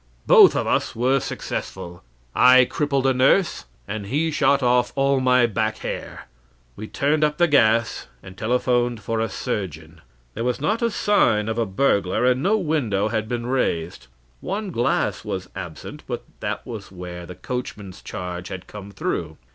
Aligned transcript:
Both 0.25 0.55
of 0.55 0.65
us 0.65 0.95
were 0.95 1.19
successful; 1.19 2.01
I 2.33 2.65
crippled 2.65 3.05
a 3.05 3.13
nurse, 3.13 3.65
and 3.87 4.07
he 4.07 4.31
shot 4.31 4.63
off 4.63 4.91
all 4.95 5.19
my 5.19 5.45
back 5.45 5.77
hair. 5.85 6.25
We 6.75 6.87
turned 6.87 7.23
up 7.23 7.37
the 7.37 7.47
gas, 7.47 8.07
and 8.23 8.35
telephoned 8.35 9.01
for 9.01 9.19
a 9.19 9.29
surgeon. 9.29 10.01
There 10.33 10.43
was 10.43 10.59
not 10.59 10.81
a 10.81 10.89
sign 10.89 11.47
of 11.47 11.59
a 11.59 11.67
burglar, 11.67 12.25
and 12.25 12.41
no 12.41 12.57
window 12.57 13.09
had 13.09 13.29
been 13.29 13.45
raised. 13.45 14.07
One 14.39 14.71
glass 14.71 15.23
was 15.23 15.47
absent, 15.55 16.01
but 16.07 16.23
that 16.39 16.65
was 16.65 16.91
where 16.91 17.27
the 17.27 17.35
coachman's 17.35 18.01
charge 18.01 18.47
had 18.47 18.65
come 18.65 18.89
through. 18.89 19.37